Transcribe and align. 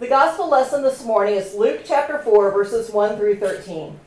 The 0.00 0.08
gospel 0.08 0.50
lesson 0.50 0.82
this 0.82 1.04
morning 1.04 1.36
is 1.36 1.54
Luke 1.54 1.82
chapter 1.84 2.18
4, 2.18 2.50
verses 2.50 2.90
1 2.90 3.16
through 3.16 3.36
13. 3.36 4.00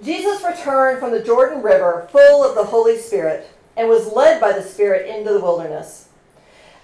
Jesus 0.00 0.44
returned 0.44 1.00
from 1.00 1.10
the 1.10 1.24
Jordan 1.24 1.60
River 1.60 2.06
full 2.12 2.44
of 2.44 2.54
the 2.54 2.66
Holy 2.66 2.96
Spirit 2.96 3.50
and 3.76 3.88
was 3.88 4.12
led 4.12 4.40
by 4.40 4.52
the 4.52 4.62
Spirit 4.62 5.08
into 5.08 5.32
the 5.32 5.40
wilderness. 5.40 6.08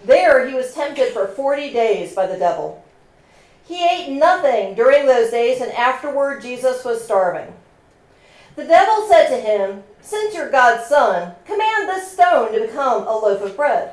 There 0.05 0.49
he 0.49 0.55
was 0.55 0.75
tempted 0.75 1.13
for 1.13 1.29
40 1.29 1.73
days 1.73 2.13
by 2.13 2.27
the 2.27 2.39
devil. 2.39 2.85
He 3.65 3.87
ate 3.87 4.11
nothing 4.11 4.75
during 4.75 5.07
those 5.07 5.31
days, 5.31 5.61
and 5.61 5.71
afterward 5.73 6.43
Jesus 6.43 6.85
was 6.85 7.05
starving. 7.05 7.55
The 8.57 8.65
devil 8.65 9.07
said 9.09 9.29
to 9.29 9.41
him, 9.41 9.85
Since 10.01 10.35
you're 10.35 10.51
God's 10.51 10.89
son, 10.89 11.37
command 11.45 11.89
this 11.89 12.11
stone 12.11 12.53
to 12.53 12.67
become 12.67 13.07
a 13.07 13.17
loaf 13.17 13.43
of 13.43 13.57
bread. 13.57 13.93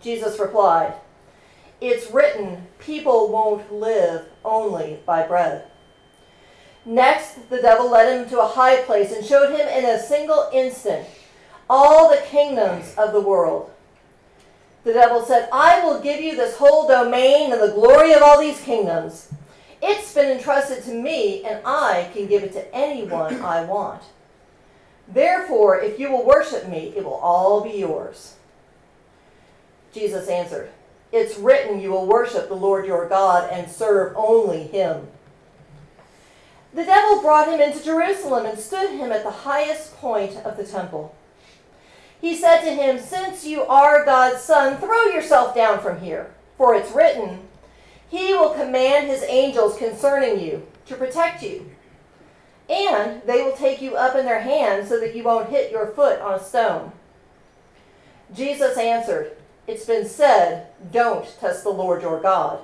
Jesus 0.00 0.38
replied, 0.38 0.94
written, 2.14 2.66
people 2.78 3.28
won't 3.30 3.72
live 3.72 4.26
only 4.44 5.00
by 5.04 5.26
bread. 5.26 5.66
Next, 6.86 7.48
the 7.50 7.60
devil 7.60 7.90
led 7.90 8.22
him 8.22 8.28
to 8.30 8.40
a 8.40 8.46
high 8.46 8.82
place 8.82 9.12
and 9.12 9.24
showed 9.24 9.50
him 9.50 9.66
in 9.66 9.84
a 9.84 9.98
single 9.98 10.48
instant 10.52 11.06
all 11.68 12.10
the 12.10 12.22
kingdoms 12.22 12.94
of 12.96 13.12
the 13.12 13.20
world. 13.20 13.70
The 14.84 14.92
devil 14.92 15.24
said, 15.24 15.48
I 15.50 15.82
will 15.82 16.00
give 16.00 16.20
you 16.20 16.36
this 16.36 16.56
whole 16.56 16.86
domain 16.86 17.52
and 17.52 17.60
the 17.60 17.72
glory 17.72 18.12
of 18.12 18.22
all 18.22 18.38
these 18.38 18.60
kingdoms. 18.60 19.32
It's 19.80 20.14
been 20.14 20.36
entrusted 20.36 20.84
to 20.84 20.94
me, 20.94 21.42
and 21.44 21.60
I 21.64 22.10
can 22.12 22.26
give 22.26 22.42
it 22.42 22.52
to 22.52 22.74
anyone 22.74 23.40
I 23.40 23.64
want. 23.64 24.02
Therefore, 25.08 25.80
if 25.80 25.98
you 25.98 26.10
will 26.10 26.24
worship 26.24 26.68
me, 26.68 26.92
it 26.96 27.04
will 27.04 27.14
all 27.14 27.62
be 27.62 27.78
yours. 27.78 28.36
Jesus 29.92 30.28
answered, 30.28 30.70
It's 31.14 31.38
written, 31.38 31.80
you 31.80 31.92
will 31.92 32.06
worship 32.06 32.48
the 32.48 32.56
Lord 32.56 32.86
your 32.86 33.08
God 33.08 33.48
and 33.48 33.70
serve 33.70 34.16
only 34.16 34.64
him. 34.64 35.06
The 36.74 36.84
devil 36.84 37.22
brought 37.22 37.46
him 37.46 37.60
into 37.60 37.84
Jerusalem 37.84 38.46
and 38.46 38.58
stood 38.58 38.90
him 38.90 39.12
at 39.12 39.22
the 39.22 39.30
highest 39.30 39.94
point 39.98 40.34
of 40.38 40.56
the 40.56 40.66
temple. 40.66 41.14
He 42.20 42.34
said 42.34 42.62
to 42.62 42.74
him, 42.74 42.98
Since 42.98 43.46
you 43.46 43.62
are 43.62 44.04
God's 44.04 44.42
son, 44.42 44.78
throw 44.78 45.04
yourself 45.04 45.54
down 45.54 45.80
from 45.80 46.00
here, 46.00 46.34
for 46.58 46.74
it's 46.74 46.90
written, 46.90 47.42
He 48.08 48.34
will 48.34 48.50
command 48.50 49.06
His 49.06 49.22
angels 49.22 49.78
concerning 49.78 50.40
you 50.40 50.66
to 50.86 50.96
protect 50.96 51.44
you. 51.44 51.70
And 52.68 53.22
they 53.22 53.40
will 53.40 53.56
take 53.56 53.80
you 53.80 53.94
up 53.94 54.16
in 54.16 54.24
their 54.24 54.40
hands 54.40 54.88
so 54.88 54.98
that 54.98 55.14
you 55.14 55.22
won't 55.22 55.50
hit 55.50 55.70
your 55.70 55.86
foot 55.86 56.20
on 56.20 56.34
a 56.34 56.42
stone. 56.42 56.90
Jesus 58.34 58.76
answered, 58.76 59.36
It's 59.66 59.86
been 59.86 60.06
said, 60.06 60.66
Don't 60.92 61.26
test 61.40 61.64
the 61.64 61.70
Lord 61.70 62.02
your 62.02 62.20
God. 62.20 62.60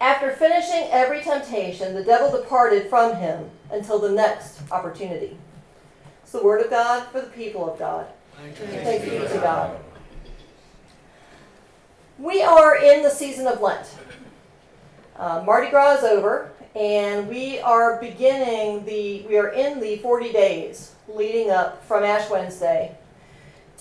After 0.00 0.32
finishing 0.32 0.88
every 0.90 1.22
temptation, 1.22 1.94
the 1.94 2.04
devil 2.04 2.30
departed 2.30 2.88
from 2.88 3.16
him 3.16 3.50
until 3.70 3.98
the 3.98 4.10
next 4.10 4.60
opportunity. 4.70 5.38
It's 6.22 6.32
the 6.32 6.42
word 6.42 6.60
of 6.60 6.70
God 6.70 7.06
for 7.08 7.20
the 7.20 7.28
people 7.28 7.70
of 7.70 7.78
God. 7.78 8.06
Thanks 8.36 9.04
be 9.04 9.10
to 9.10 9.40
God. 9.42 9.78
We 12.18 12.42
are 12.42 12.76
in 12.76 13.02
the 13.02 13.10
season 13.10 13.46
of 13.46 13.60
Lent. 13.60 13.86
Uh, 15.16 15.42
Mardi 15.46 15.70
Gras 15.70 15.98
is 15.98 16.04
over, 16.04 16.50
and 16.74 17.28
we 17.28 17.60
are 17.60 18.00
beginning 18.00 18.84
the, 18.84 19.22
we 19.28 19.38
are 19.38 19.48
in 19.48 19.80
the 19.80 19.96
40 19.98 20.32
days 20.32 20.94
leading 21.08 21.50
up 21.50 21.84
from 21.84 22.02
Ash 22.02 22.28
Wednesday 22.30 22.96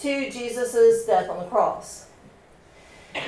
to 0.02 0.30
Jesus' 0.30 1.05
death 1.05 1.30
on 1.30 1.39
the 1.39 1.49
cross. 1.49 2.07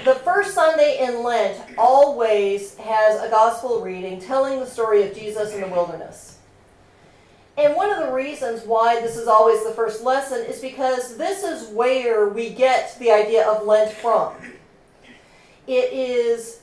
The 0.06 0.16
first 0.16 0.54
Sunday 0.54 1.00
in 1.02 1.24
Lent 1.24 1.62
always 1.78 2.76
has 2.78 3.22
a 3.22 3.30
gospel 3.30 3.82
reading 3.82 4.20
telling 4.20 4.60
the 4.60 4.66
story 4.66 5.04
of 5.04 5.16
Jesus 5.16 5.54
in 5.54 5.62
the 5.62 5.68
wilderness. 5.68 6.38
And 7.58 7.76
one 7.76 7.92
of 7.92 8.00
the 8.00 8.12
reasons 8.12 8.64
why 8.64 9.00
this 9.02 9.18
is 9.18 9.28
always 9.28 9.64
the 9.64 9.74
first 9.74 10.04
lesson 10.04 10.44
is 10.46 10.60
because 10.60 11.18
this 11.18 11.44
is 11.44 11.70
where 11.70 12.30
we 12.30 12.50
get 12.50 12.98
the 12.98 13.12
idea 13.12 13.48
of 13.48 13.66
Lent 13.68 13.92
from. 13.92 14.34
It 15.68 15.94
is 15.94 16.62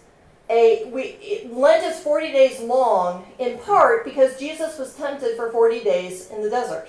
a 0.49 0.91
we 0.93 1.03
it, 1.21 1.53
Lent 1.53 1.85
is 1.85 2.01
40 2.01 2.33
days 2.33 2.61
long 2.61 3.25
in 3.39 3.59
part 3.59 4.05
because 4.05 4.39
Jesus 4.39 4.79
was 4.79 4.95
tempted 4.95 5.37
for 5.37 5.53
40 5.53 5.85
days 5.85 6.29
in 6.31 6.43
the 6.43 6.51
desert. 6.51 6.89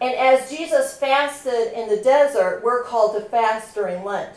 And 0.00 0.14
as 0.14 0.50
Jesus 0.50 0.96
fasted 0.96 1.72
in 1.74 1.88
the 1.88 2.02
desert, 2.02 2.62
we're 2.64 2.84
called 2.84 3.14
to 3.16 3.28
fast 3.28 3.74
during 3.74 4.02
Lent. 4.02 4.34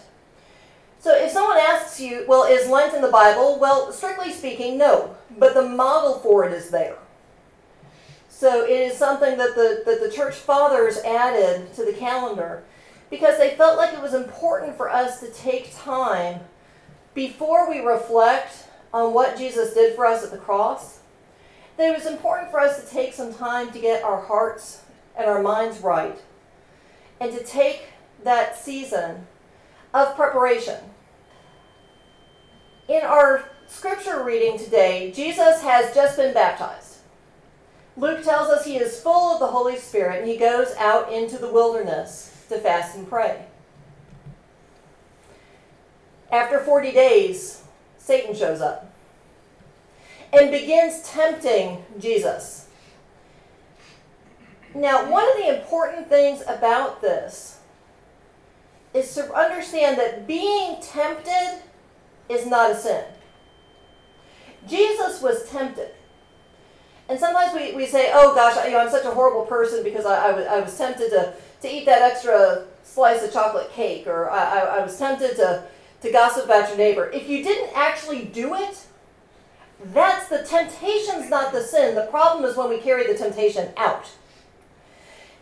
So 0.99 1.15
if 1.15 1.31
someone 1.31 1.57
asks 1.57 1.99
you, 1.99 2.25
well, 2.27 2.43
is 2.43 2.69
Lent 2.69 2.93
in 2.93 3.01
the 3.01 3.09
Bible? 3.09 3.59
Well, 3.59 3.91
strictly 3.91 4.31
speaking, 4.31 4.77
no. 4.77 5.15
But 5.37 5.53
the 5.53 5.67
model 5.67 6.19
for 6.19 6.45
it 6.45 6.53
is 6.53 6.69
there. 6.69 6.97
So 8.29 8.65
it 8.65 8.71
is 8.71 8.97
something 8.97 9.37
that 9.37 9.55
the, 9.55 9.83
that 9.85 10.01
the 10.01 10.11
church 10.11 10.35
fathers 10.35 10.97
added 10.99 11.73
to 11.75 11.85
the 11.85 11.93
calendar 11.93 12.63
because 13.09 13.37
they 13.37 13.55
felt 13.55 13.77
like 13.77 13.93
it 13.93 14.01
was 14.01 14.13
important 14.13 14.75
for 14.75 14.89
us 14.89 15.19
to 15.19 15.31
take 15.31 15.75
time 15.75 16.41
before 17.13 17.69
we 17.69 17.79
reflect 17.79 18.65
on 18.93 19.13
what 19.13 19.37
Jesus 19.37 19.73
did 19.73 19.95
for 19.95 20.05
us 20.05 20.23
at 20.23 20.31
the 20.31 20.37
cross. 20.37 20.99
That 21.77 21.89
it 21.89 21.97
was 21.97 22.05
important 22.05 22.51
for 22.51 22.59
us 22.59 22.83
to 22.83 22.89
take 22.89 23.13
some 23.13 23.33
time 23.33 23.71
to 23.71 23.79
get 23.79 24.03
our 24.03 24.21
hearts 24.21 24.82
and 25.17 25.27
our 25.27 25.41
minds 25.41 25.79
right 25.79 26.19
and 27.19 27.31
to 27.31 27.43
take 27.43 27.85
that 28.23 28.57
season 28.57 29.27
of 29.93 30.15
preparation 30.15 30.79
in 32.87 33.01
our 33.03 33.49
scripture 33.67 34.23
reading 34.23 34.57
today, 34.57 35.11
Jesus 35.15 35.61
has 35.61 35.93
just 35.95 36.17
been 36.17 36.33
baptized. 36.33 36.97
Luke 37.95 38.23
tells 38.23 38.49
us 38.49 38.65
he 38.65 38.77
is 38.77 38.99
full 38.99 39.33
of 39.33 39.39
the 39.39 39.47
Holy 39.47 39.77
Spirit 39.77 40.21
and 40.21 40.29
he 40.29 40.37
goes 40.37 40.73
out 40.77 41.11
into 41.11 41.37
the 41.37 41.51
wilderness 41.51 42.45
to 42.49 42.57
fast 42.57 42.95
and 42.95 43.07
pray. 43.07 43.45
After 46.31 46.59
40 46.59 46.91
days, 46.91 47.63
Satan 47.97 48.35
shows 48.35 48.59
up 48.59 48.91
and 50.33 50.49
begins 50.49 51.03
tempting 51.03 51.85
Jesus. 51.99 52.67
Now, 54.75 55.09
one 55.09 55.29
of 55.29 55.37
the 55.37 55.59
important 55.59 56.09
things 56.09 56.41
about 56.47 57.01
this 57.01 57.59
is 58.93 59.13
to 59.15 59.33
understand 59.33 59.97
that 59.97 60.27
being 60.27 60.81
tempted 60.81 61.61
is 62.29 62.45
not 62.47 62.71
a 62.71 62.75
sin. 62.75 63.05
Jesus 64.67 65.21
was 65.21 65.49
tempted. 65.49 65.91
And 67.09 67.19
sometimes 67.19 67.53
we, 67.53 67.75
we 67.75 67.85
say, 67.85 68.11
oh 68.13 68.33
gosh, 68.33 68.63
you 68.65 68.71
know, 68.71 68.79
I'm 68.79 68.89
such 68.89 69.05
a 69.05 69.11
horrible 69.11 69.45
person 69.45 69.83
because 69.83 70.05
I, 70.05 70.29
I, 70.29 70.31
was, 70.31 70.45
I 70.47 70.59
was 70.59 70.77
tempted 70.77 71.09
to, 71.09 71.33
to 71.61 71.67
eat 71.73 71.85
that 71.85 72.01
extra 72.01 72.65
slice 72.83 73.23
of 73.23 73.33
chocolate 73.33 73.71
cake, 73.71 74.07
or 74.07 74.29
I, 74.29 74.43
I, 74.43 74.59
I 74.77 74.83
was 74.83 74.97
tempted 74.97 75.35
to, 75.35 75.65
to 76.01 76.11
gossip 76.11 76.45
about 76.45 76.69
your 76.69 76.77
neighbor. 76.77 77.09
If 77.11 77.27
you 77.27 77.43
didn't 77.43 77.71
actually 77.75 78.25
do 78.25 78.55
it, 78.55 78.85
that's 79.85 80.29
the 80.29 80.43
temptation's 80.43 81.29
not 81.29 81.51
the 81.51 81.61
sin. 81.61 81.95
The 81.95 82.07
problem 82.07 82.45
is 82.45 82.55
when 82.55 82.69
we 82.69 82.79
carry 82.79 83.05
the 83.05 83.17
temptation 83.17 83.73
out. 83.75 84.09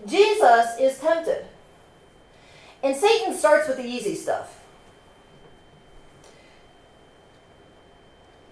Jesus 0.07 0.79
is 0.79 0.97
tempted. 0.99 1.45
And 2.83 2.95
Satan 2.95 3.33
starts 3.33 3.67
with 3.67 3.77
the 3.77 3.85
easy 3.85 4.15
stuff. 4.15 4.59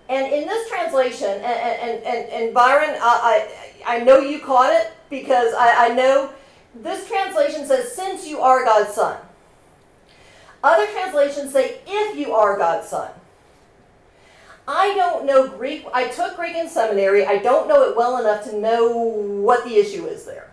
And 0.07 0.33
in 0.33 0.47
this 0.47 0.67
translation, 0.69 1.29
and, 1.29 1.43
and, 1.43 2.03
and, 2.03 2.29
and 2.29 2.53
Byron, 2.53 2.95
I, 2.99 3.47
I, 3.85 3.97
I 3.97 3.99
know 4.03 4.19
you 4.19 4.39
caught 4.39 4.73
it 4.73 4.91
because 5.09 5.53
I, 5.53 5.85
I 5.85 5.89
know 5.89 6.31
this 6.73 7.07
translation 7.07 7.65
says, 7.65 7.95
since 7.95 8.27
you 8.27 8.39
are 8.39 8.65
God's 8.65 8.93
son. 8.93 9.17
Other 10.63 10.87
translations 10.87 11.53
say, 11.53 11.79
if 11.87 12.17
you 12.17 12.33
are 12.33 12.57
God's 12.57 12.87
son. 12.87 13.11
I 14.67 14.93
don't 14.95 15.25
know 15.25 15.47
Greek. 15.47 15.85
I 15.93 16.09
took 16.09 16.35
Greek 16.35 16.55
in 16.55 16.69
seminary. 16.69 17.25
I 17.25 17.37
don't 17.37 17.67
know 17.67 17.89
it 17.89 17.97
well 17.97 18.19
enough 18.19 18.43
to 18.45 18.55
know 18.55 18.91
what 18.91 19.63
the 19.63 19.75
issue 19.75 20.05
is 20.05 20.25
there. 20.25 20.48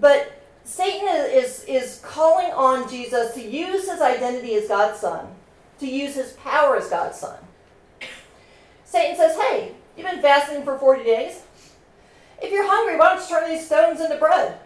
But 0.00 0.32
Satan 0.64 1.08
is, 1.08 1.64
is 1.64 2.00
calling 2.02 2.52
on 2.52 2.88
Jesus 2.88 3.34
to 3.34 3.42
use 3.42 3.88
his 3.90 4.00
identity 4.00 4.54
as 4.54 4.68
God's 4.68 4.98
son, 4.98 5.26
to 5.78 5.86
use 5.86 6.14
his 6.14 6.32
power 6.32 6.76
as 6.76 6.88
God's 6.88 7.18
son. 7.18 7.38
Satan 8.84 9.16
says, 9.16 9.36
Hey, 9.36 9.72
you've 9.96 10.10
been 10.10 10.22
fasting 10.22 10.64
for 10.64 10.78
40 10.78 11.04
days. 11.04 11.42
If 12.42 12.50
you're 12.50 12.66
hungry, 12.66 12.96
why 12.96 13.14
don't 13.14 13.22
you 13.22 13.36
turn 13.36 13.50
these 13.50 13.66
stones 13.66 14.00
into 14.00 14.16
bread? 14.16 14.58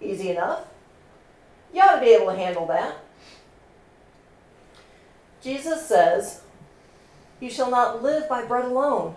Easy 0.00 0.30
enough. 0.30 0.64
You 1.72 1.80
ought 1.80 1.96
to 1.96 2.00
be 2.00 2.12
able 2.12 2.26
to 2.26 2.36
handle 2.36 2.66
that. 2.66 2.96
Jesus 5.42 5.86
says, 5.86 6.42
You 7.40 7.50
shall 7.50 7.70
not 7.70 8.02
live 8.02 8.28
by 8.28 8.44
bread 8.44 8.66
alone. 8.66 9.16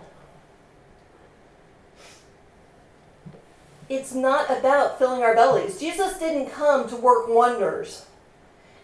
It's 3.88 4.12
not 4.12 4.50
about 4.50 4.98
filling 4.98 5.22
our 5.22 5.34
bellies. 5.34 5.78
Jesus 5.78 6.18
didn't 6.18 6.50
come 6.50 6.88
to 6.88 6.96
work 6.96 7.28
wonders 7.28 8.06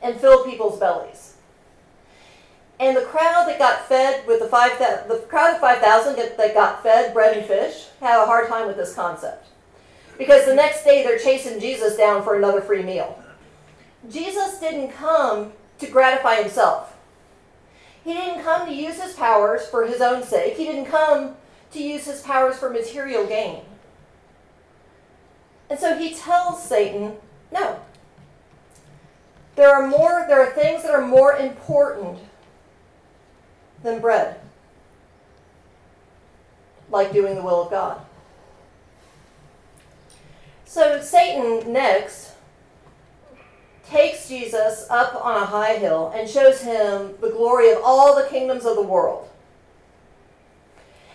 and 0.00 0.20
fill 0.20 0.44
people's 0.44 0.78
bellies. 0.78 1.36
And 2.78 2.96
the 2.96 3.02
crowd 3.02 3.46
that 3.46 3.58
got 3.58 3.86
fed 3.86 4.26
with 4.26 4.40
the 4.40 4.46
five 4.46 4.78
the 4.78 5.24
crowd 5.28 5.54
of 5.54 5.60
five 5.60 5.78
thousand 5.78 6.16
that 6.16 6.54
got 6.54 6.82
fed 6.82 7.14
bread 7.14 7.36
and 7.36 7.46
fish 7.46 7.86
had 8.00 8.20
a 8.20 8.26
hard 8.26 8.48
time 8.48 8.66
with 8.66 8.76
this 8.76 8.94
concept, 8.94 9.46
because 10.18 10.46
the 10.46 10.54
next 10.54 10.82
day 10.82 11.04
they're 11.04 11.18
chasing 11.18 11.60
Jesus 11.60 11.96
down 11.96 12.24
for 12.24 12.36
another 12.36 12.60
free 12.60 12.82
meal. 12.82 13.22
Jesus 14.10 14.58
didn't 14.58 14.90
come 14.92 15.52
to 15.78 15.86
gratify 15.86 16.36
himself. 16.42 16.96
He 18.04 18.14
didn't 18.14 18.42
come 18.42 18.66
to 18.66 18.74
use 18.74 19.00
his 19.00 19.14
powers 19.14 19.64
for 19.66 19.86
his 19.86 20.00
own 20.00 20.24
sake. 20.24 20.56
He 20.56 20.64
didn't 20.64 20.86
come 20.86 21.36
to 21.70 21.80
use 21.80 22.04
his 22.04 22.22
powers 22.22 22.58
for 22.58 22.68
material 22.68 23.26
gain. 23.26 23.62
And 25.72 25.80
so 25.80 25.96
he 25.96 26.12
tells 26.12 26.62
Satan, 26.62 27.16
no. 27.50 27.80
There 29.56 29.74
are 29.74 29.88
more 29.88 30.26
there 30.28 30.42
are 30.42 30.50
things 30.50 30.82
that 30.82 30.90
are 30.90 31.00
more 31.00 31.34
important 31.38 32.18
than 33.82 33.98
bread. 33.98 34.38
Like 36.90 37.10
doing 37.10 37.36
the 37.36 37.42
will 37.42 37.62
of 37.62 37.70
God. 37.70 38.02
So 40.66 41.00
Satan 41.00 41.72
next 41.72 42.32
takes 43.88 44.28
Jesus 44.28 44.86
up 44.90 45.24
on 45.24 45.42
a 45.42 45.46
high 45.46 45.76
hill 45.76 46.12
and 46.14 46.28
shows 46.28 46.60
him 46.60 47.14
the 47.22 47.30
glory 47.30 47.72
of 47.72 47.78
all 47.82 48.14
the 48.14 48.28
kingdoms 48.28 48.66
of 48.66 48.76
the 48.76 48.82
world. 48.82 49.26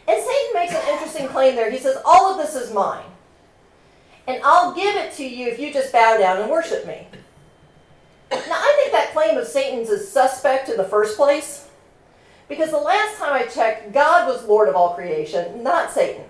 And 0.07 0.19
Satan 0.19 0.53
makes 0.56 0.74
an 0.74 0.94
interesting 0.94 1.27
claim 1.27 1.56
there. 1.56 1.69
He 1.69 1.77
says, 1.77 1.98
All 2.03 2.31
of 2.31 2.44
this 2.44 2.56
is 2.56 2.74
mine 2.74 3.06
and 4.27 4.41
I'll 4.44 4.74
give 4.74 4.95
it 4.95 5.13
to 5.13 5.25
you 5.25 5.47
if 5.47 5.59
you 5.59 5.74
just 5.74 5.91
bow 5.94 6.18
down 6.18 6.41
and 6.41 6.51
worship 6.51 6.85
me. 6.85 7.07
Now, 8.29 8.38
I 8.39 8.74
think 8.75 8.91
that 8.91 9.13
claim 9.13 9.38
of 9.38 9.47
Satan's 9.47 9.89
is 9.89 10.12
suspect 10.12 10.68
in 10.68 10.75
the 10.77 10.83
first 10.83 11.15
place, 11.15 11.69
because 12.50 12.71
the 12.71 12.77
last 12.77 13.18
time 13.18 13.33
I 13.33 13.45
checked, 13.45 13.94
God 13.94 14.27
was 14.27 14.45
Lord 14.45 14.68
of 14.68 14.75
all 14.75 14.94
creation, 14.94 15.63
not 15.63 15.91
Satan. 15.91 16.25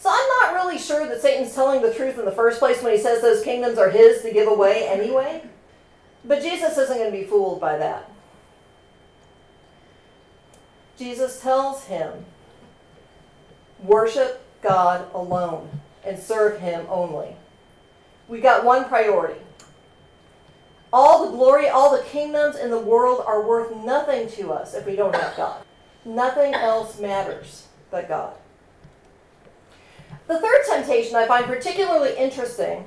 So 0.00 0.10
I'm 0.12 0.28
not 0.42 0.54
really 0.54 0.78
sure 0.78 1.06
that 1.08 1.22
Satan's 1.22 1.54
telling 1.54 1.82
the 1.82 1.94
truth 1.94 2.18
in 2.18 2.24
the 2.24 2.32
first 2.32 2.58
place 2.58 2.82
when 2.82 2.92
he 2.92 2.98
says 2.98 3.22
those 3.22 3.42
kingdoms 3.42 3.78
are 3.78 3.90
his 3.90 4.22
to 4.22 4.32
give 4.32 4.48
away 4.48 4.86
anyway. 4.88 5.42
But 6.24 6.42
Jesus 6.42 6.76
isn't 6.76 6.98
going 6.98 7.10
to 7.10 7.16
be 7.16 7.24
fooled 7.24 7.60
by 7.60 7.78
that. 7.78 8.10
Jesus 10.98 11.40
tells 11.40 11.84
him, 11.84 12.26
worship 13.82 14.44
God 14.62 15.06
alone 15.14 15.68
and 16.04 16.18
serve 16.18 16.60
Him 16.60 16.86
only. 16.88 17.36
We 18.28 18.40
got 18.40 18.64
one 18.64 18.84
priority. 18.86 19.40
All 20.92 21.26
the 21.26 21.36
glory, 21.36 21.68
all 21.68 21.96
the 21.96 22.04
kingdoms 22.04 22.56
in 22.56 22.70
the 22.70 22.78
world 22.78 23.22
are 23.26 23.46
worth 23.46 23.74
nothing 23.84 24.28
to 24.30 24.52
us 24.52 24.74
if 24.74 24.86
we 24.86 24.94
don't 24.94 25.14
have 25.14 25.36
God. 25.36 25.64
Nothing 26.04 26.54
else 26.54 27.00
matters 27.00 27.66
but 27.90 28.08
God. 28.08 28.34
The 30.28 30.38
third 30.38 30.64
temptation 30.68 31.16
I 31.16 31.26
find 31.26 31.46
particularly 31.46 32.16
interesting 32.16 32.84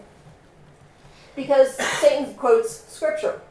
because 1.35 1.75
Satan 1.99 2.33
quotes 2.35 2.71
Scripture. 2.91 3.41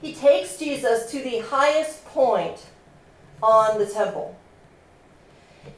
He 0.00 0.14
takes 0.14 0.58
Jesus 0.58 1.10
to 1.10 1.22
the 1.22 1.38
highest 1.38 2.04
point 2.04 2.66
on 3.42 3.78
the 3.78 3.86
temple. 3.86 4.36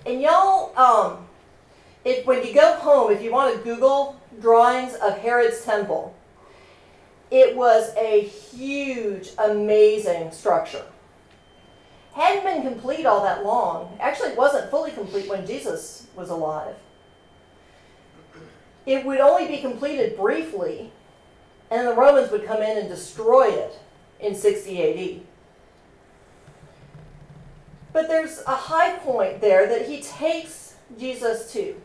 And 0.05 0.21
y'all, 0.21 0.77
um, 0.77 1.28
when 2.25 2.47
you 2.47 2.55
go 2.55 2.75
home, 2.75 3.13
if 3.13 3.23
you 3.23 3.33
want 3.33 3.57
to 3.57 3.63
Google 3.63 4.21
drawings 4.41 4.95
of 4.95 5.19
Herod's 5.19 5.65
temple, 5.65 6.15
it 7.31 7.57
was 7.57 7.95
a 7.97 8.23
huge, 8.23 9.31
amazing 9.39 10.33
structure. 10.33 10.85
Hadn't 12.15 12.45
been 12.45 12.63
complete 12.63 13.07
all 13.07 13.23
that 13.23 13.45
long. 13.45 13.97
Actually, 14.01 14.35
wasn't 14.35 14.71
fully 14.71 14.91
complete 14.91 15.29
when 15.29 15.47
Jesus 15.47 16.07
was 16.17 16.31
alive. 16.31 16.75
It 18.87 19.05
would 19.05 19.21
only 19.21 19.47
be 19.47 19.59
completed 19.59 20.17
briefly, 20.17 20.91
and 21.71 21.87
the 21.87 21.95
Romans 21.95 22.31
would 22.33 22.47
come 22.47 22.63
in 22.63 22.79
and 22.79 22.89
destroy 22.89 23.49
it 23.51 23.79
in 24.19 24.35
60 24.35 24.83
AD. 24.83 25.21
But 27.93 28.09
there's 28.09 28.43
a 28.47 28.55
high 28.55 28.97
point 28.99 29.41
there 29.41 29.69
that 29.69 29.87
he 29.87 30.01
takes 30.03 30.77
Jesus 30.99 31.53
to 31.53 31.77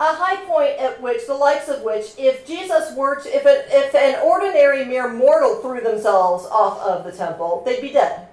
a 0.00 0.14
high 0.14 0.36
point 0.46 0.78
at 0.78 1.00
which 1.02 1.26
the 1.26 1.34
likes 1.34 1.68
of 1.68 1.82
which 1.82 2.14
if 2.18 2.46
jesus 2.46 2.96
were 2.96 3.20
to 3.20 3.28
if, 3.28 3.44
if 3.46 3.94
an 3.94 4.18
ordinary 4.24 4.84
mere 4.84 5.12
mortal 5.12 5.56
threw 5.60 5.80
themselves 5.80 6.46
off 6.46 6.80
of 6.80 7.04
the 7.04 7.12
temple 7.12 7.62
they'd 7.66 7.82
be 7.82 7.92
dead. 7.92 8.26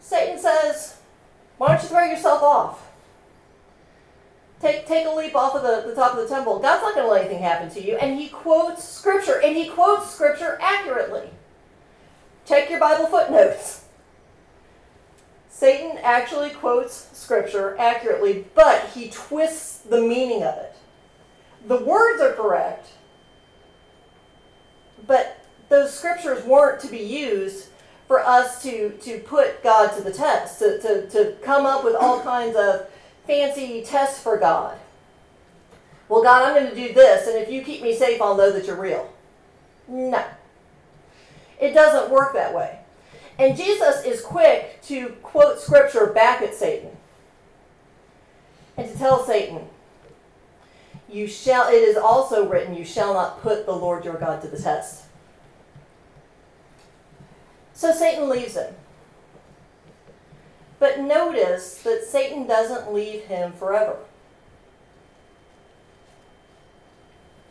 Satan 0.00 0.38
says 0.38 0.98
why 1.58 1.68
don't 1.68 1.82
you 1.82 1.88
throw 1.88 2.04
yourself 2.04 2.42
off? 2.42 2.90
Take, 4.60 4.86
take 4.86 5.06
a 5.06 5.10
leap 5.10 5.36
off 5.36 5.54
of 5.54 5.62
the, 5.62 5.88
the 5.88 5.94
top 5.94 6.16
of 6.16 6.18
the 6.18 6.34
temple. 6.34 6.58
God's 6.58 6.82
not 6.82 6.94
going 6.94 7.06
to 7.06 7.12
let 7.12 7.20
anything 7.22 7.42
happen 7.42 7.68
to 7.70 7.84
you. 7.84 7.96
And 7.96 8.18
he 8.18 8.28
quotes 8.28 8.82
scripture 8.82 9.40
and 9.40 9.56
he 9.56 9.68
quotes 9.68 10.10
scripture 10.10 10.58
accurately. 10.60 11.28
Check 12.46 12.70
your 12.70 12.80
bible 12.80 13.06
footnotes 13.06 13.83
Satan 15.54 15.98
actually 16.02 16.50
quotes 16.50 17.08
scripture 17.16 17.76
accurately, 17.78 18.44
but 18.56 18.88
he 18.88 19.08
twists 19.08 19.78
the 19.78 20.00
meaning 20.00 20.42
of 20.42 20.58
it. 20.58 20.74
The 21.68 21.76
words 21.76 22.20
are 22.20 22.32
correct, 22.32 22.88
but 25.06 25.38
those 25.68 25.96
scriptures 25.96 26.44
weren't 26.44 26.80
to 26.80 26.88
be 26.88 26.98
used 26.98 27.68
for 28.08 28.18
us 28.18 28.64
to, 28.64 28.90
to 29.02 29.20
put 29.20 29.62
God 29.62 29.96
to 29.96 30.02
the 30.02 30.12
test, 30.12 30.58
to, 30.58 30.80
to, 30.80 31.08
to 31.10 31.36
come 31.44 31.66
up 31.66 31.84
with 31.84 31.94
all 31.94 32.20
kinds 32.20 32.56
of 32.56 32.88
fancy 33.24 33.84
tests 33.84 34.20
for 34.20 34.36
God. 34.36 34.76
Well, 36.08 36.24
God, 36.24 36.42
I'm 36.42 36.54
going 36.60 36.68
to 36.68 36.88
do 36.88 36.92
this, 36.92 37.28
and 37.28 37.38
if 37.38 37.48
you 37.48 37.62
keep 37.62 37.80
me 37.80 37.94
safe, 37.94 38.20
I'll 38.20 38.36
know 38.36 38.50
that 38.50 38.66
you're 38.66 38.74
real. 38.74 39.08
No. 39.86 40.24
It 41.60 41.74
doesn't 41.74 42.10
work 42.12 42.34
that 42.34 42.52
way. 42.52 42.80
And 43.38 43.56
Jesus 43.56 44.04
is 44.04 44.20
quick 44.20 44.80
to 44.82 45.10
quote 45.22 45.60
scripture 45.60 46.06
back 46.06 46.40
at 46.40 46.54
Satan 46.54 46.90
and 48.76 48.90
to 48.90 48.96
tell 48.96 49.24
Satan, 49.24 49.68
you 51.08 51.26
shall 51.26 51.68
it 51.68 51.74
is 51.74 51.96
also 51.96 52.48
written, 52.48 52.74
you 52.74 52.84
shall 52.84 53.14
not 53.14 53.40
put 53.40 53.66
the 53.66 53.74
Lord 53.74 54.04
your 54.04 54.14
God 54.14 54.40
to 54.42 54.48
the 54.48 54.60
test. 54.60 55.04
So 57.72 57.92
Satan 57.92 58.28
leaves 58.28 58.54
him. 58.54 58.74
But 60.78 61.00
notice 61.00 61.82
that 61.82 62.04
Satan 62.04 62.46
doesn't 62.46 62.92
leave 62.92 63.22
him 63.22 63.52
forever. 63.52 63.96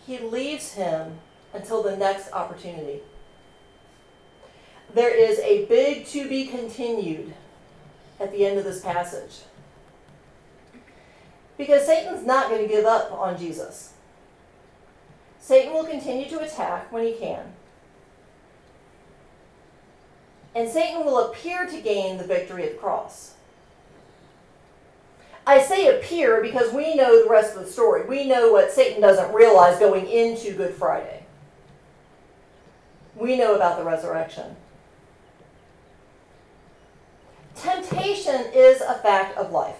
He 0.06 0.20
leaves 0.20 0.74
him 0.74 1.20
until 1.54 1.84
the 1.84 1.96
next 1.96 2.32
opportunity 2.32 3.02
there 4.94 5.16
is 5.16 5.40
a 5.40 5.66
big 5.66 6.06
to 6.08 6.28
be 6.28 6.48
continued 6.48 7.34
at 8.20 8.32
the 8.32 8.46
end 8.46 8.58
of 8.58 8.64
this 8.64 8.82
passage. 8.82 9.42
Because 11.58 11.86
Satan's 11.86 12.26
not 12.26 12.50
going 12.50 12.62
to 12.62 12.68
give 12.68 12.86
up 12.86 13.12
on 13.12 13.38
Jesus. 13.38 13.94
Satan 15.40 15.74
will 15.74 15.84
continue 15.84 16.30
to 16.30 16.40
attack 16.40 16.92
when 16.92 17.06
he 17.06 17.14
can. 17.14 17.54
And 20.56 20.70
Satan 20.70 21.04
will 21.04 21.30
appear 21.30 21.66
to 21.66 21.82
gain 21.82 22.18
the 22.18 22.24
victory 22.24 22.64
at 22.64 22.74
the 22.74 22.78
cross. 22.78 23.34
I 25.46 25.62
say 25.62 25.98
appear 25.98 26.42
because 26.42 26.72
we 26.72 26.96
know 26.96 27.22
the 27.22 27.30
rest 27.30 27.56
of 27.56 27.66
the 27.66 27.72
story. 27.72 28.06
We 28.06 28.26
know 28.26 28.52
what 28.52 28.72
Satan 28.72 29.02
doesn't 29.02 29.34
realize 29.34 29.78
going 29.80 30.08
into 30.08 30.54
Good 30.54 30.74
Friday. 30.76 31.26
We 33.16 33.38
know 33.38 33.56
about 33.56 33.78
the 33.78 33.84
resurrection. 33.84 34.56
Temptation 37.56 38.46
is 38.54 38.82
a 38.82 38.96
fact 38.96 39.38
of 39.38 39.52
life. 39.52 39.78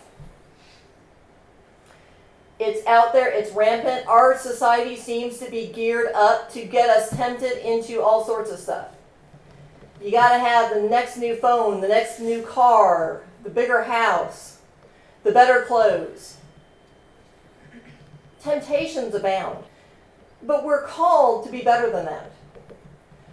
It's 2.60 2.86
out 2.88 3.14
there, 3.14 3.30
it's 3.30 3.52
rampant. 3.52 4.08
Our 4.08 4.38
society 4.38 4.96
seems 4.96 5.40
to 5.40 5.50
be 5.50 5.68
geared 5.68 6.12
up 6.14 6.52
to 6.54 6.64
get 6.64 6.90
us 6.90 7.10
tempted 7.10 7.68
into 7.68 8.02
all 8.02 8.24
sorts 8.24 8.52
of 8.52 8.60
stuff. 8.60 8.88
You 10.02 10.12
got 10.12 10.34
to 10.34 10.40
have 10.40 10.74
the 10.74 10.82
next 10.82 11.18
new 11.18 11.36
phone, 11.36 11.82
the 11.82 11.88
next 11.88 12.20
new 12.20 12.42
car, 12.44 13.24
the 13.44 13.50
bigger 13.50 13.84
house, 13.84 14.60
the 15.24 15.32
better 15.32 15.64
clothes. 15.64 16.38
Temptations 18.42 19.16
abound. 19.16 19.64
But 20.42 20.66
we're 20.66 20.86
called 20.86 21.46
to 21.46 21.52
be 21.52 21.62
better 21.62 21.90
than 21.90 22.06
that. 22.06 22.32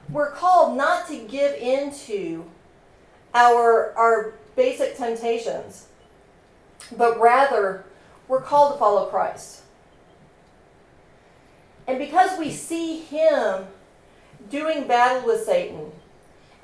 We're 0.09 0.31
called 0.31 0.77
not 0.77 1.09
to 1.09 1.19
give 1.19 1.55
into 1.55 2.45
our, 3.35 3.93
our 3.97 4.35
basic 4.57 4.97
temptations, 4.97 5.87
but 6.97 7.21
rather 7.21 7.85
we're 8.29 8.41
called 8.41 8.75
to 8.75 8.79
follow 8.79 9.07
Christ. 9.07 9.63
And 11.87 11.99
because 11.99 12.39
we 12.39 12.51
see 12.51 13.01
Him 13.01 13.67
doing 14.49 14.87
battle 14.87 15.27
with 15.27 15.45
Satan, 15.45 15.93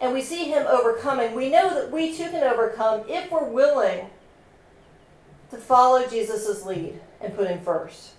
and 0.00 0.12
we 0.12 0.22
see 0.22 0.44
him 0.44 0.66
overcoming, 0.66 1.34
we 1.34 1.48
know 1.48 1.74
that 1.74 1.90
we 1.90 2.14
too 2.14 2.30
can 2.30 2.42
overcome 2.42 3.04
if 3.08 3.30
we're 3.30 3.48
willing 3.48 4.10
to 5.50 5.56
follow 5.56 6.06
Jesus' 6.06 6.64
lead 6.64 7.00
and 7.20 7.34
put 7.34 7.48
him 7.48 7.60
first. 7.60 8.12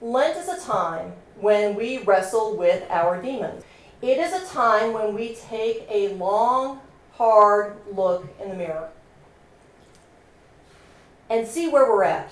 Lent 0.00 0.36
is 0.36 0.48
a 0.48 0.64
time 0.64 1.12
when 1.40 1.74
we 1.74 1.98
wrestle 1.98 2.56
with 2.56 2.88
our 2.88 3.20
demons. 3.20 3.64
It 4.00 4.18
is 4.18 4.32
a 4.32 4.46
time 4.46 4.92
when 4.92 5.14
we 5.14 5.34
take 5.34 5.86
a 5.90 6.08
long, 6.14 6.80
hard 7.14 7.76
look 7.92 8.28
in 8.40 8.48
the 8.48 8.54
mirror 8.54 8.90
and 11.28 11.46
see 11.46 11.68
where 11.68 11.90
we're 11.90 12.04
at. 12.04 12.30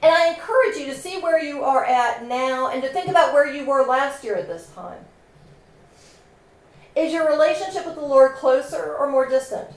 And 0.00 0.14
I 0.14 0.28
encourage 0.28 0.76
you 0.76 0.86
to 0.86 0.94
see 0.94 1.18
where 1.20 1.42
you 1.42 1.64
are 1.64 1.84
at 1.84 2.24
now 2.24 2.68
and 2.68 2.82
to 2.82 2.88
think 2.88 3.08
about 3.08 3.32
where 3.32 3.52
you 3.52 3.66
were 3.66 3.84
last 3.84 4.22
year 4.22 4.36
at 4.36 4.46
this 4.46 4.68
time. 4.74 5.04
Is 6.94 7.12
your 7.12 7.28
relationship 7.28 7.84
with 7.84 7.96
the 7.96 8.00
Lord 8.00 8.34
closer 8.34 8.94
or 8.94 9.10
more 9.10 9.28
distant? 9.28 9.68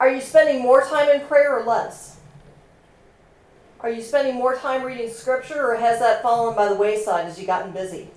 Are 0.00 0.08
you 0.08 0.20
spending 0.20 0.60
more 0.60 0.82
time 0.82 1.08
in 1.08 1.26
prayer 1.26 1.56
or 1.56 1.64
less? 1.64 2.16
Are 3.84 3.90
you 3.90 4.00
spending 4.00 4.36
more 4.36 4.56
time 4.56 4.82
reading 4.82 5.10
scripture 5.10 5.70
or 5.70 5.74
has 5.76 5.98
that 5.98 6.22
fallen 6.22 6.56
by 6.56 6.70
the 6.70 6.74
wayside 6.74 7.26
as 7.26 7.36
you've 7.36 7.48
gotten 7.48 7.70
busy? 7.70 8.08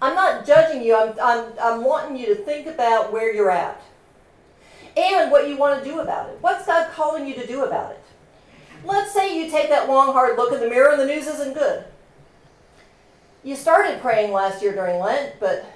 I'm 0.00 0.14
not 0.14 0.46
judging 0.46 0.82
you, 0.82 0.96
I'm, 0.96 1.12
I'm, 1.22 1.52
I'm 1.60 1.84
wanting 1.84 2.16
you 2.16 2.24
to 2.28 2.36
think 2.36 2.66
about 2.66 3.12
where 3.12 3.30
you're 3.34 3.50
at 3.50 3.82
and 4.96 5.30
what 5.30 5.46
you 5.46 5.58
want 5.58 5.84
to 5.84 5.86
do 5.86 6.00
about 6.00 6.30
it. 6.30 6.38
What's 6.40 6.64
God 6.64 6.90
calling 6.92 7.26
you 7.26 7.34
to 7.34 7.46
do 7.46 7.64
about 7.64 7.92
it? 7.92 8.02
Let's 8.82 9.12
say 9.12 9.38
you 9.38 9.50
take 9.50 9.68
that 9.68 9.90
long, 9.90 10.14
hard 10.14 10.38
look 10.38 10.54
in 10.54 10.60
the 10.60 10.70
mirror 10.70 10.92
and 10.92 11.00
the 11.00 11.06
news 11.06 11.26
isn't 11.26 11.52
good. 11.52 11.84
You 13.44 13.54
started 13.56 14.00
praying 14.00 14.32
last 14.32 14.62
year 14.62 14.72
during 14.72 15.00
Lent, 15.00 15.34
but 15.38 15.70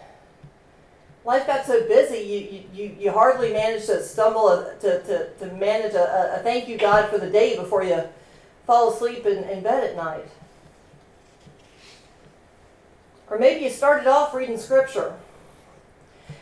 life 1.24 1.46
got 1.46 1.66
so 1.66 1.86
busy 1.86 2.18
you, 2.18 2.64
you, 2.74 2.96
you 2.98 3.12
hardly 3.12 3.52
managed 3.52 3.86
to 3.86 4.02
stumble 4.02 4.48
a, 4.48 4.74
to, 4.80 5.02
to, 5.02 5.30
to 5.34 5.46
manage 5.54 5.94
a, 5.94 6.36
a 6.36 6.42
thank 6.42 6.68
you 6.68 6.78
God 6.78 7.10
for 7.10 7.18
the 7.18 7.30
day 7.30 7.56
before 7.56 7.84
you 7.84 8.02
fall 8.66 8.92
asleep 8.92 9.26
in, 9.26 9.44
in 9.44 9.62
bed 9.62 9.84
at 9.84 9.96
night. 9.96 10.26
Or 13.28 13.38
maybe 13.38 13.64
you 13.64 13.70
started 13.70 14.08
off 14.08 14.34
reading 14.34 14.58
scripture. 14.58 15.14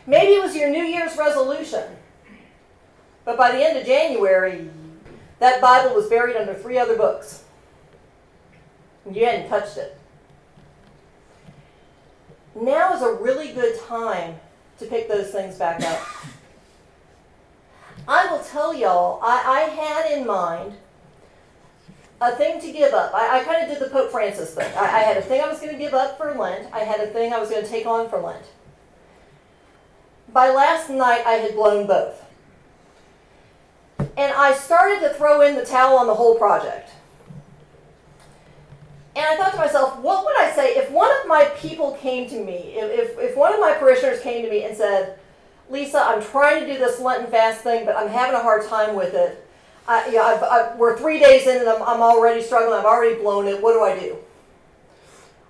Maybe 0.07 0.33
it 0.33 0.41
was 0.41 0.55
your 0.55 0.69
New 0.69 0.83
Year's 0.83 1.15
resolution. 1.17 1.83
But 3.25 3.37
by 3.37 3.51
the 3.51 3.63
end 3.63 3.77
of 3.77 3.85
January, 3.85 4.69
that 5.37 5.61
Bible 5.61 5.93
was 5.95 6.07
buried 6.07 6.35
under 6.35 6.55
three 6.55 6.79
other 6.79 6.97
books. 6.97 7.43
And 9.05 9.15
you 9.15 9.25
hadn't 9.25 9.49
touched 9.49 9.77
it. 9.77 9.99
Now 12.55 12.95
is 12.95 13.03
a 13.03 13.13
really 13.13 13.53
good 13.53 13.79
time 13.81 14.35
to 14.79 14.85
pick 14.85 15.07
those 15.07 15.31
things 15.31 15.57
back 15.57 15.81
up. 15.81 16.01
I 18.07 18.31
will 18.31 18.43
tell 18.43 18.73
y'all, 18.73 19.19
I, 19.21 19.43
I 19.45 19.59
had 19.69 20.17
in 20.17 20.25
mind 20.25 20.73
a 22.21 22.35
thing 22.35 22.59
to 22.61 22.71
give 22.71 22.93
up. 22.93 23.13
I, 23.13 23.39
I 23.39 23.43
kind 23.43 23.63
of 23.63 23.69
did 23.69 23.85
the 23.85 23.91
Pope 23.91 24.11
Francis 24.11 24.53
thing. 24.53 24.71
I, 24.75 24.81
I 24.81 24.99
had 24.99 25.17
a 25.17 25.21
thing 25.21 25.41
I 25.41 25.47
was 25.47 25.59
going 25.59 25.71
to 25.71 25.77
give 25.77 25.93
up 25.93 26.17
for 26.17 26.33
Lent, 26.33 26.73
I 26.73 26.79
had 26.79 26.99
a 27.01 27.07
thing 27.07 27.33
I 27.33 27.39
was 27.39 27.49
going 27.49 27.63
to 27.63 27.69
take 27.69 27.85
on 27.85 28.09
for 28.09 28.19
Lent. 28.19 28.45
By 30.31 30.49
last 30.49 30.89
night, 30.89 31.25
I 31.25 31.33
had 31.33 31.53
blown 31.53 31.87
both. 31.87 32.25
And 33.99 34.33
I 34.33 34.53
started 34.53 35.01
to 35.01 35.13
throw 35.13 35.41
in 35.41 35.55
the 35.55 35.65
towel 35.65 35.97
on 35.97 36.07
the 36.07 36.15
whole 36.15 36.35
project. 36.35 36.91
And 39.19 39.27
I 39.27 39.35
thought 39.35 39.51
to 39.51 39.57
myself, 39.57 39.99
what 39.99 40.23
would 40.23 40.39
I 40.39 40.49
say 40.51 40.77
if 40.77 40.89
one 40.91 41.11
of 41.11 41.27
my 41.27 41.43
people 41.57 41.91
came 41.99 42.29
to 42.29 42.41
me, 42.41 42.75
if, 42.77 43.19
if, 43.19 43.35
one 43.35 43.53
of 43.53 43.59
my 43.59 43.73
parishioners 43.73 44.21
came 44.21 44.45
to 44.45 44.49
me 44.49 44.63
and 44.63 44.77
said, 44.77 45.19
Lisa, 45.69 45.99
I'm 45.99 46.23
trying 46.23 46.61
to 46.61 46.71
do 46.71 46.79
this 46.79 47.01
Lenten 47.01 47.29
fast 47.29 47.59
thing, 47.59 47.85
but 47.85 47.97
I'm 47.97 48.07
having 48.07 48.33
a 48.33 48.41
hard 48.41 48.65
time 48.67 48.95
with 48.95 49.13
it. 49.13 49.45
I've, 49.89 50.41
I, 50.41 50.73
we're 50.77 50.97
three 50.97 51.19
days 51.19 51.47
in 51.47 51.57
and 51.57 51.67
I'm, 51.67 51.81
I'm 51.81 51.99
already 51.99 52.41
struggling. 52.41 52.79
I've 52.79 52.85
already 52.85 53.19
blown 53.19 53.45
it. 53.47 53.61
What 53.61 53.73
do 53.73 53.81
I 53.81 53.99
do? 53.99 54.15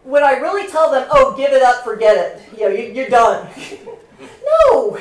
Would 0.06 0.24
I 0.24 0.40
really 0.40 0.68
tell 0.68 0.90
them, 0.90 1.08
oh, 1.12 1.38
give 1.38 1.52
it 1.52 1.62
up, 1.62 1.84
forget 1.84 2.18
it? 2.18 2.60
You 2.60 2.70
know, 2.70 2.76
you, 2.76 2.92
you're 2.92 3.10
done. 3.10 3.48
no. 4.72 5.00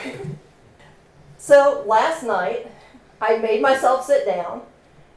So 1.38 1.84
last 1.86 2.22
night, 2.22 2.70
I 3.18 3.38
made 3.38 3.62
myself 3.62 4.04
sit 4.04 4.26
down 4.26 4.60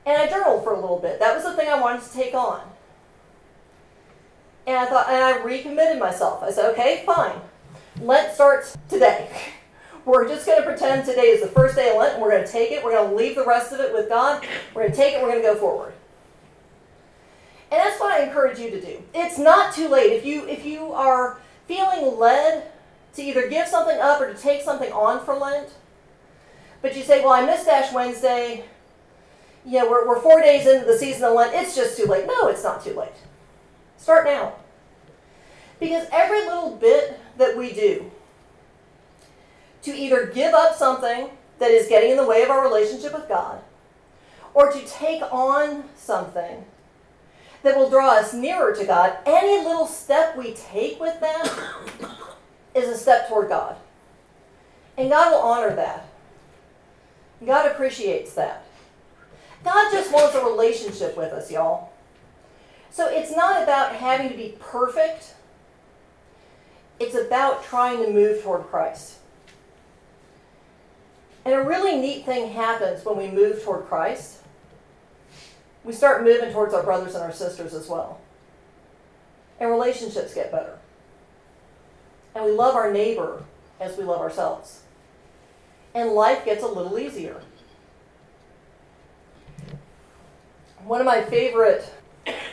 and 0.05 0.22
I 0.22 0.29
journaled 0.29 0.63
for 0.63 0.72
a 0.72 0.79
little 0.79 1.00
bit. 1.00 1.20
That 1.20 1.36
was 1.36 1.43
the 1.43 1.53
thing 1.53 1.67
I 1.67 1.81
wanted 1.81 2.03
to 2.03 2.13
take 2.13 2.34
on. 2.34 2.62
And 4.68 4.77
I 4.77 4.86
thought, 4.86 5.10
and 5.10 5.24
I 5.24 5.38
recommitted 5.44 6.00
myself. 6.00 6.44
I 6.44 6.51
said, 6.51 6.72
okay, 6.72 7.03
fine. 7.06 7.36
Lent 8.00 8.34
starts 8.34 8.77
today. 8.89 9.30
We're 10.06 10.27
just 10.27 10.46
going 10.46 10.60
to 10.60 10.65
pretend 10.65 11.06
today 11.06 11.27
is 11.27 11.41
the 11.41 11.48
first 11.48 11.75
day 11.75 11.91
of 11.91 11.98
Lent, 11.98 12.13
and 12.13 12.24
we're 12.24 12.32
going 12.32 12.44
to 12.44 12.51
take 12.51 12.72
it. 12.72 12.84
We're 12.84 12.94
going 12.94 13.12
to 13.12 13.15
leave 13.15 13.36
the 13.36 13.46
rest 13.46 13.72
of 13.72 13.80
it 13.80 13.94
with 13.94 14.10
God. 14.10 14.44
We're 14.74 14.82
going 14.82 14.94
to 14.94 14.98
take 14.98 15.13
it. 15.13 15.22
We're 15.22 15.30
going 15.30 15.44
to 15.44 15.48
go 15.48 15.56
forward. 15.56 15.94
And 17.72 17.80
that's 17.80 18.00
what 18.00 18.12
I 18.12 18.24
encourage 18.24 18.58
you 18.58 18.72
to 18.72 18.82
do. 18.82 19.03
It's 19.13 19.38
not 19.38 19.75
too 19.75 19.88
late 19.88 20.12
if 20.12 20.25
you 20.25 20.48
if 20.48 20.65
you 20.65 20.91
are 20.91 21.39
feeling 21.68 22.18
led 22.18 22.72
to 23.13 23.22
either 23.22 23.48
give 23.48 23.68
something 23.68 23.98
up 24.00 24.20
or 24.20 24.34
to 24.34 24.39
take 24.39 24.62
something 24.62 24.91
on 24.91 25.24
for 25.24 25.36
Lent. 25.38 25.70
But 26.82 26.98
you 26.98 27.03
say, 27.03 27.22
well, 27.22 27.32
I 27.32 27.46
missed 27.46 27.68
Ash 27.68 27.94
Wednesday. 27.94 28.65
Yeah, 29.63 29.84
we're, 29.84 30.08
we're 30.08 30.20
four 30.20 30.41
days 30.41 30.65
into 30.65 30.86
the 30.86 30.98
season 30.98 31.25
of 31.25 31.34
Lent. 31.34 31.53
It's 31.53 31.75
just 31.75 31.96
too 31.96 32.06
late. 32.06 32.25
No, 32.25 32.48
it's 32.48 32.63
not 32.63 32.84
too 32.84 32.94
late. 32.94 33.12
Start 34.01 34.25
now. 34.25 34.53
Because 35.79 36.08
every 36.12 36.39
little 36.39 36.75
bit 36.75 37.20
that 37.38 37.55
we 37.55 37.72
do 37.72 38.10
to 39.84 39.91
either 39.91 40.25
give 40.25 40.55
up 40.55 40.75
something 40.75 41.29
that 41.60 41.70
is 41.70 41.88
getting 41.88 42.10
in 42.10 42.17
the 42.17 42.25
way 42.25 42.41
of 42.41 42.50
our 42.50 42.63
relationship 42.63 43.13
with 43.13 43.29
God 43.29 43.62
or 44.55 44.72
to 44.72 44.86
take 44.88 45.22
on 45.31 45.84
something 45.96 46.65
that 47.62 47.77
will 47.77 47.91
draw 47.91 48.10
us 48.10 48.34
nearer 48.34 48.75
to 48.75 48.86
God, 48.86 49.17
any 49.27 49.63
little 49.63 49.86
step 49.86 50.36
we 50.36 50.53
take 50.53 51.00
with 51.00 51.20
that 51.20 51.48
is 52.75 52.89
a 52.89 52.98
step 52.98 53.29
toward 53.29 53.50
God. 53.50 53.75
And 54.98 55.12
God 55.12 55.31
will 55.31 55.41
honor 55.41 55.75
that. 55.75 56.08
God 57.46 57.72
appreciates 57.72 58.34
that. 58.34 58.65
God 59.63 59.91
just 59.91 60.12
wants 60.12 60.36
a 60.36 60.43
relationship 60.43 61.15
with 61.15 61.31
us, 61.31 61.51
y'all. 61.51 61.91
So 62.91 63.07
it's 63.07 63.33
not 63.33 63.63
about 63.63 63.95
having 63.95 64.29
to 64.29 64.36
be 64.36 64.55
perfect, 64.60 65.33
it's 67.00 67.15
about 67.15 67.63
trying 67.63 68.03
to 68.03 68.12
move 68.12 68.43
toward 68.43 68.63
Christ. 68.67 69.17
And 71.45 71.55
a 71.55 71.63
really 71.63 71.98
neat 71.98 72.25
thing 72.25 72.51
happens 72.51 73.03
when 73.03 73.17
we 73.17 73.27
move 73.27 73.63
toward 73.63 73.88
Christ. 73.88 74.39
We 75.83 75.93
start 75.93 76.24
moving 76.24 76.51
towards 76.51 76.74
our 76.74 76.83
brothers 76.83 77.15
and 77.15 77.24
our 77.24 77.31
sisters 77.31 77.74
as 77.74 77.88
well. 77.88 78.19
And 79.60 79.71
relationships 79.71 80.33
get 80.36 80.51
better. 80.51 80.77
And 82.36 82.45
we 82.45 82.51
love 82.51 82.75
our 82.75 82.91
neighbor 82.91 83.43
as 83.79 83.98
we 83.98 84.03
love 84.03 84.19
ourselves. 84.19 84.81
And 85.95 86.12
life 86.12 86.45
gets 86.45 86.62
a 86.62 86.67
little 86.67 87.00
easier. 87.00 87.41
One 90.83 91.00
of 91.00 91.07
my 91.07 91.24
favorite 91.24 91.91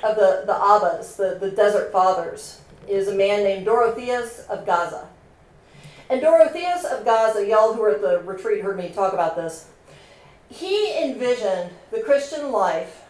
of 0.03 0.17
the, 0.17 0.43
the 0.47 0.55
Abbas, 0.55 1.17
the, 1.17 1.39
the 1.41 1.51
desert 1.51 1.93
fathers, 1.93 2.61
is 2.87 3.09
a 3.09 3.15
man 3.15 3.45
named 3.45 3.67
Dorotheus 3.67 4.47
of 4.49 4.65
Gaza. 4.65 5.09
And 6.11 6.21
Dorotheus 6.21 6.85
of 6.85 7.05
Gaza, 7.05 7.47
y'all 7.47 7.75
who 7.75 7.83
were 7.83 7.91
at 7.91 8.01
the 8.01 8.21
retreat 8.21 8.63
heard 8.63 8.79
me 8.79 8.89
talk 8.91 9.13
about 9.13 9.37
this. 9.37 9.69
He 10.49 10.97
envisioned 11.03 11.71
the 11.91 12.01
Christian 12.01 12.51
life 12.51 13.03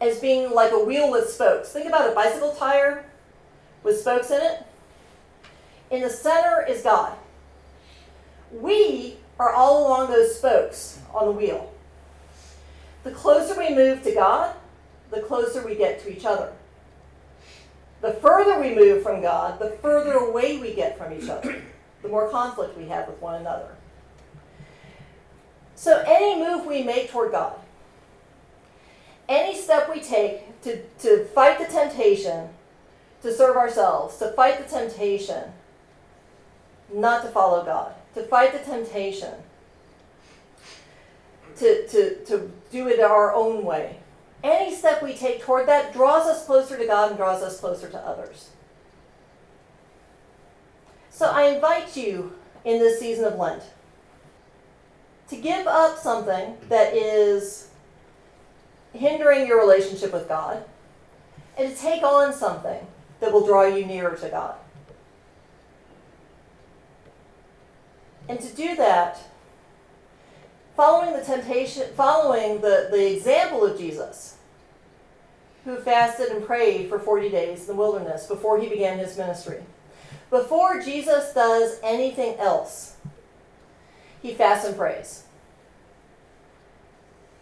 as 0.00 0.20
being 0.20 0.50
like 0.52 0.70
a 0.72 0.84
wheel 0.84 1.10
with 1.10 1.28
spokes. 1.28 1.70
Think 1.70 1.86
about 1.86 2.10
a 2.10 2.14
bicycle 2.14 2.54
tire 2.54 3.04
with 3.82 4.00
spokes 4.00 4.30
in 4.30 4.40
it. 4.40 4.64
In 5.90 6.02
the 6.02 6.10
center 6.10 6.64
is 6.68 6.82
God. 6.82 7.16
We 8.52 9.16
are 9.38 9.52
all 9.52 9.86
along 9.86 10.10
those 10.10 10.36
spokes 10.36 11.00
on 11.12 11.26
the 11.26 11.32
wheel. 11.32 11.72
The 13.04 13.10
closer 13.10 13.58
we 13.58 13.74
move 13.74 14.02
to 14.02 14.14
God, 14.14 14.54
the 15.10 15.20
closer 15.20 15.66
we 15.66 15.74
get 15.74 16.00
to 16.02 16.14
each 16.14 16.24
other. 16.24 16.52
The 18.00 18.12
further 18.14 18.60
we 18.60 18.74
move 18.74 19.02
from 19.02 19.20
God, 19.20 19.58
the 19.58 19.70
further 19.82 20.12
away 20.12 20.58
we 20.58 20.74
get 20.74 20.96
from 20.96 21.12
each 21.12 21.28
other, 21.28 21.62
the 22.02 22.08
more 22.08 22.28
conflict 22.30 22.76
we 22.78 22.86
have 22.88 23.08
with 23.08 23.20
one 23.20 23.40
another. 23.40 23.70
So, 25.74 26.02
any 26.06 26.40
move 26.40 26.66
we 26.66 26.82
make 26.82 27.10
toward 27.10 27.32
God, 27.32 27.54
any 29.28 29.56
step 29.56 29.90
we 29.92 30.00
take 30.00 30.60
to, 30.62 30.82
to 31.00 31.24
fight 31.26 31.58
the 31.58 31.66
temptation 31.66 32.48
to 33.22 33.32
serve 33.32 33.56
ourselves, 33.56 34.16
to 34.18 34.32
fight 34.32 34.58
the 34.58 34.70
temptation 34.70 35.52
not 36.92 37.22
to 37.22 37.28
follow 37.28 37.64
God, 37.64 37.92
to 38.14 38.22
fight 38.22 38.52
the 38.52 38.58
temptation 38.58 39.34
to, 41.56 41.86
to, 41.88 42.24
to 42.24 42.50
do 42.70 42.88
it 42.88 43.00
our 43.00 43.34
own 43.34 43.64
way, 43.64 43.97
any 44.42 44.74
step 44.74 45.02
we 45.02 45.14
take 45.14 45.42
toward 45.42 45.66
that 45.66 45.92
draws 45.92 46.26
us 46.26 46.44
closer 46.46 46.76
to 46.78 46.86
God 46.86 47.10
and 47.10 47.18
draws 47.18 47.42
us 47.42 47.58
closer 47.58 47.88
to 47.88 47.98
others. 47.98 48.50
So 51.10 51.26
I 51.26 51.46
invite 51.46 51.96
you 51.96 52.34
in 52.64 52.78
this 52.78 53.00
season 53.00 53.24
of 53.24 53.36
Lent 53.36 53.62
to 55.28 55.36
give 55.36 55.66
up 55.66 55.98
something 55.98 56.56
that 56.68 56.94
is 56.94 57.68
hindering 58.92 59.46
your 59.46 59.60
relationship 59.60 60.12
with 60.12 60.28
God 60.28 60.64
and 61.56 61.74
to 61.74 61.80
take 61.80 62.02
on 62.02 62.32
something 62.32 62.86
that 63.20 63.32
will 63.32 63.44
draw 63.44 63.64
you 63.64 63.84
nearer 63.84 64.16
to 64.16 64.28
God. 64.28 64.54
And 68.28 68.40
to 68.40 68.54
do 68.54 68.76
that, 68.76 69.18
following 70.78 71.12
the 71.12 71.24
temptation, 71.24 71.82
following 71.96 72.60
the, 72.60 72.86
the 72.92 73.12
example 73.12 73.64
of 73.64 73.76
Jesus, 73.76 74.36
who 75.64 75.76
fasted 75.76 76.28
and 76.28 76.46
prayed 76.46 76.88
for 76.88 77.00
40 77.00 77.30
days 77.30 77.62
in 77.62 77.66
the 77.66 77.74
wilderness 77.74 78.28
before 78.28 78.60
he 78.60 78.68
began 78.68 78.96
his 78.96 79.18
ministry. 79.18 79.60
Before 80.30 80.80
Jesus 80.80 81.34
does 81.34 81.80
anything 81.82 82.36
else, 82.38 82.96
he 84.22 84.34
fasts 84.34 84.68
and 84.68 84.76
prays. 84.76 85.24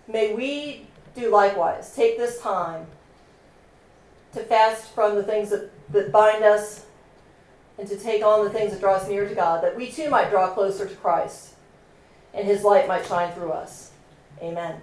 May 0.09 0.33
we 0.33 0.87
do 1.15 1.31
likewise. 1.31 1.95
Take 1.95 2.17
this 2.17 2.41
time 2.41 2.87
to 4.33 4.41
fast 4.41 4.95
from 4.95 5.15
the 5.15 5.23
things 5.23 5.51
that, 5.51 5.71
that 5.93 6.11
bind 6.11 6.43
us 6.43 6.87
and 7.79 7.87
to 7.87 7.99
take 7.99 8.25
on 8.25 8.47
the 8.47 8.51
things 8.51 8.73
that 8.73 8.81
draw 8.81 8.95
us 8.95 9.07
near 9.11 9.29
to 9.29 9.35
God, 9.35 9.63
that 9.63 9.77
we 9.77 9.91
too 9.91 10.09
might 10.09 10.31
draw 10.31 10.49
closer 10.55 10.89
to 10.89 10.95
Christ 10.95 11.56
and 12.37 12.47
his 12.47 12.63
light 12.65 12.87
might 12.87 13.07
shine 13.07 13.33
through 13.33 13.51
us. 13.51 13.91
Amen. 14.43 14.83